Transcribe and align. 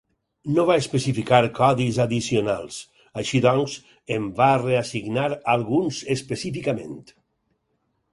No 0.53 0.63
va 0.67 0.75
especificar 0.83 1.41
codis 1.57 1.99
addicionals; 2.05 2.79
així 3.23 3.41
doncs, 3.47 3.75
en 4.15 4.25
va 4.39 4.47
reassignar 4.63 5.27
alguns 5.57 6.01
específicament. 6.17 6.97